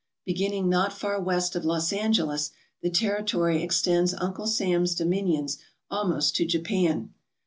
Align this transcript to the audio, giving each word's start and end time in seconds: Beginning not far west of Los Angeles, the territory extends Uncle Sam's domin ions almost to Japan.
Beginning 0.25 0.67
not 0.67 0.93
far 0.93 1.21
west 1.21 1.55
of 1.55 1.63
Los 1.63 1.93
Angeles, 1.93 2.49
the 2.81 2.89
territory 2.89 3.61
extends 3.61 4.15
Uncle 4.15 4.47
Sam's 4.47 4.95
domin 4.95 5.29
ions 5.37 5.59
almost 5.91 6.35
to 6.37 6.45
Japan. 6.47 7.13